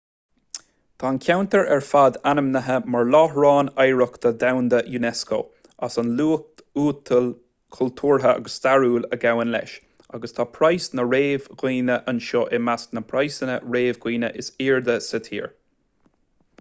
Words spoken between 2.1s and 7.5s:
ainmnithe mar láithreán oidhreachta dhomhanda unesco as an luach uathúil